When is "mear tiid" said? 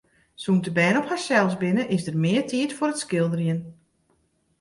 2.23-2.71